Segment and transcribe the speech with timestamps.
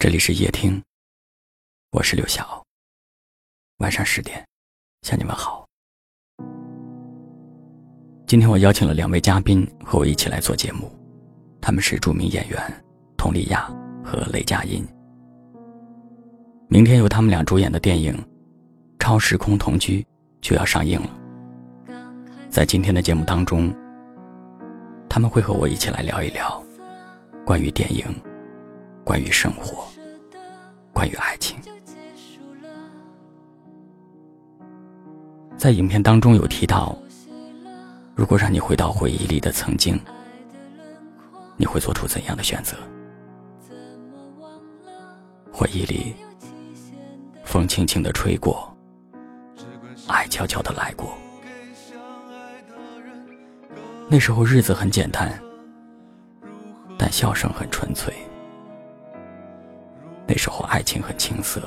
[0.00, 0.80] 这里是夜听，
[1.90, 2.64] 我是刘晓。
[3.78, 4.46] 晚上十点，
[5.02, 5.66] 向你们好。
[8.24, 10.88] 今天我邀请了两位嘉宾和我一起来做节目，
[11.60, 12.84] 他们是著名演员
[13.16, 13.68] 佟丽娅
[14.04, 14.86] 和雷佳音。
[16.68, 18.14] 明天由他们俩主演的电影
[19.00, 20.00] 《超时空同居》
[20.40, 21.10] 就要上映了。
[22.48, 23.74] 在今天的节目当中，
[25.10, 26.62] 他们会和我一起来聊一聊
[27.44, 28.04] 关于电影。
[29.08, 29.86] 关于生活，
[30.92, 31.56] 关于爱情，
[35.56, 36.94] 在影片当中有提到，
[38.14, 39.98] 如果让你回到回忆里的曾经，
[41.56, 42.76] 你会做出怎样的选择？
[45.50, 46.14] 回忆里，
[47.44, 48.70] 风轻轻的吹过，
[50.06, 51.16] 爱悄悄的来过。
[54.06, 55.32] 那时候日子很简单，
[56.98, 58.12] 但笑声很纯粹。
[60.78, 61.60] 爱情很青涩，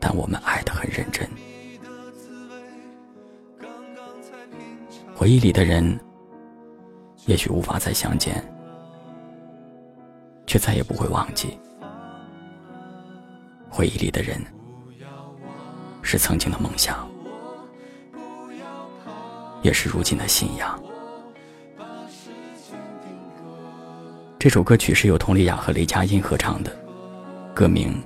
[0.00, 1.24] 但我们爱的很认真。
[5.14, 5.96] 回忆里的人，
[7.26, 8.44] 也许无法再相见，
[10.48, 11.56] 却再也不会忘记。
[13.70, 14.44] 回忆里的人，
[16.02, 17.08] 是曾经的梦想，
[19.62, 20.82] 也是如今的信仰。
[24.40, 26.76] 这首歌曲是由佟丽娅和雷佳音合唱的，
[27.56, 28.00] 歌名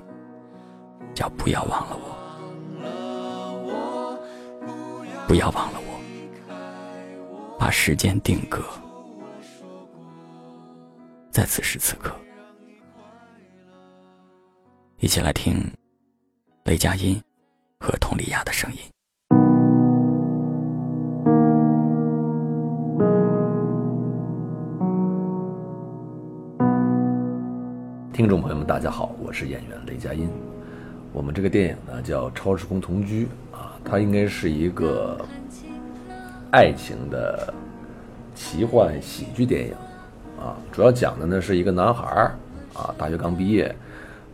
[1.13, 2.03] 叫《不要忘了我》，
[5.27, 8.63] 不要忘了我，把时间定格
[11.29, 12.15] 在此时此刻，
[14.99, 15.69] 一起来听
[16.63, 17.21] 雷佳音
[17.77, 18.79] 和佟丽娅的声音。
[28.13, 30.29] 听众朋友们，大家好，我是演员雷佳音。
[31.13, 35.17] 我们这个电影呢叫《超时空同居》啊，它应该是一个
[36.51, 37.53] 爱情的
[38.35, 39.73] 奇幻喜剧电影
[40.37, 40.57] 啊。
[40.73, 42.35] 主要讲的呢是一个男孩儿
[42.73, 43.73] 啊，大学刚毕业，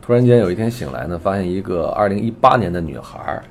[0.02, 3.44] 突然间有一天醒来呢，发现一个2018年的女孩儿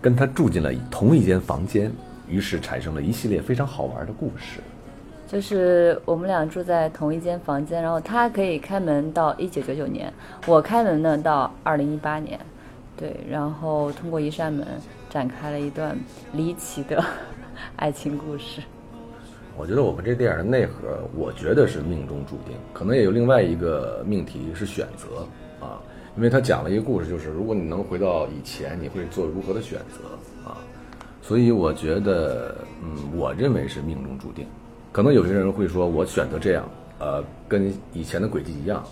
[0.00, 1.92] 跟他住进了同一间房间，
[2.26, 4.60] 于是产生了一系列非常好玩的故事。
[5.32, 10.12] 就是我们俩住在同一间房间，然后他可以开门到一九九九年，
[10.46, 12.38] 我开门呢到二零一八年，
[12.98, 14.66] 对，然后通过一扇门
[15.08, 15.98] 展开了一段
[16.34, 17.02] 离奇的
[17.76, 18.60] 爱情故事。
[19.56, 25.26] 我觉得我们这电影的内核，我觉得是命中注定，可能也有另外一个命题是选择
[25.66, 25.80] 啊，
[26.14, 30.58] 因为他讲了一个故事，就是如果你能回到以前，你会做如何的选择啊？
[31.22, 34.46] 所以我觉得，嗯，我认为是命中注定。
[34.92, 38.84] 可能有些人会说，我选择这样，呃，跟以前的轨迹一样。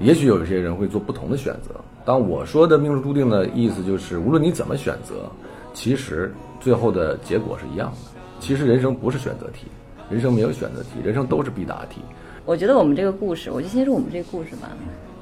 [0.00, 1.70] 也许有一些人会做不同的选择。
[2.04, 5.30] 当我说的命中注定的意思，就是无论你怎么选择，
[5.72, 7.98] 其实最后的结果是一样的。
[8.40, 9.68] 其实人生不是选择题，
[10.10, 12.02] 人生没有选择题，人生都是必答题。
[12.44, 14.68] 我觉得我们这个故事，我就先说我们这个故事吧。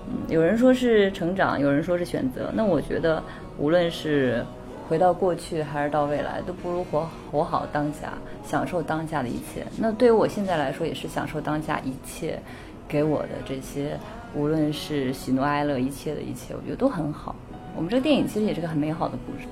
[0.09, 2.51] 嗯，有人说是成长，有人说是选择。
[2.55, 3.23] 那我觉得，
[3.59, 4.43] 无论是。
[4.89, 8.13] 回到过去还是到未来，都不如活活好当下，
[8.45, 9.67] 享受当下的一切。
[9.79, 12.39] 那对于我现在来说，也是享受当下一切
[12.87, 13.99] 给我的这些，
[14.35, 17.35] 无论是喜怒哀乐，一切的一切，我觉得都很好。
[17.75, 19.49] 我们这个电影其实也是个很美好的故事。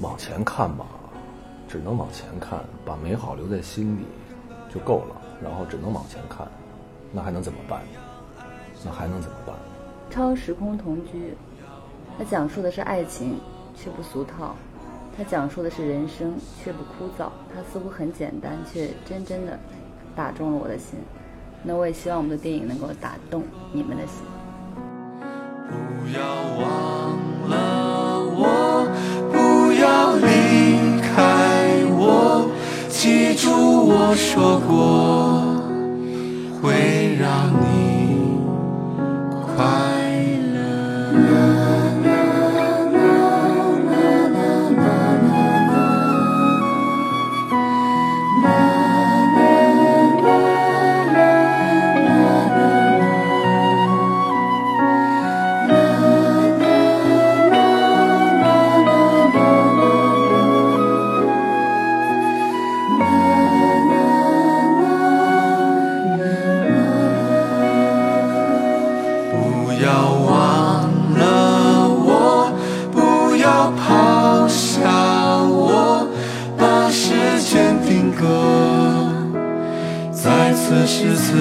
[0.00, 0.86] 往前看吧，
[1.68, 4.04] 只能往前看，把美好留在心里
[4.72, 5.16] 就够了。
[5.42, 6.46] 然后只能往前看，
[7.12, 7.82] 那还能怎么办？
[8.84, 9.54] 那还能怎么办？
[10.10, 11.34] 超时空同居，
[12.16, 13.38] 它讲述的是爱情，
[13.76, 14.54] 却不俗套。
[15.16, 17.30] 它讲述的是人生，却不枯燥。
[17.54, 19.58] 它似乎很简单，却真真的
[20.14, 20.98] 打中了我的心。
[21.62, 24.22] 那我也希望我们的电影能够打动你们的心。
[25.68, 25.74] 不
[26.16, 26.20] 要
[26.60, 26.68] 忘
[27.48, 27.54] 了
[28.36, 28.86] 我，
[29.32, 32.48] 不要离开我，
[32.88, 35.42] 记住我说过，
[36.60, 37.85] 会让你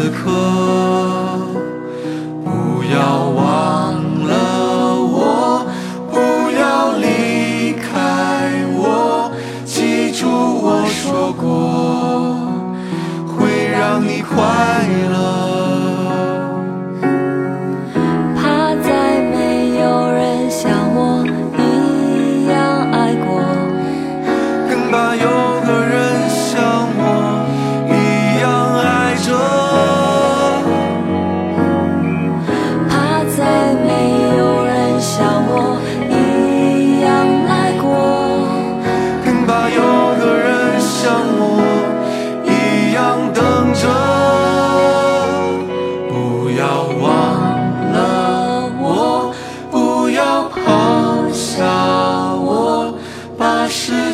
[0.06, 0.30] 此刻，
[2.44, 3.96] 不要忘
[4.28, 5.66] 了我，
[6.12, 6.16] 不
[6.52, 9.32] 要离开我，
[9.66, 12.38] 记住我说过，
[13.36, 14.85] 会让你快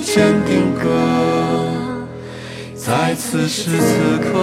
[0.01, 0.89] 把时间定格
[2.75, 4.33] 在此时此刻。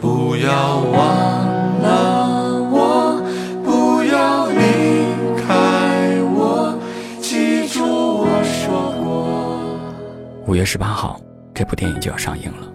[0.00, 3.22] 不要忘了我，
[3.62, 4.54] 不要离
[5.36, 6.78] 开我，
[7.20, 9.76] 记住我说过。
[10.46, 11.20] 五月十八号，
[11.54, 12.66] 这部电影就要上映了。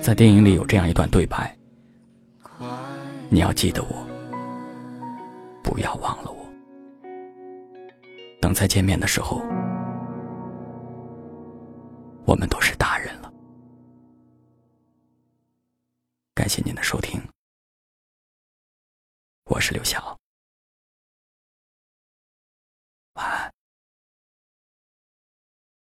[0.00, 1.52] 在电影里有这样一段对白
[3.28, 4.06] ：“你要记得我，
[5.60, 6.35] 不要忘了我。
[8.40, 9.38] 等再见面的时候，
[12.26, 13.32] 我们都是大人了。”
[16.34, 17.20] 感谢您的收听，
[19.44, 20.16] 我是刘晓。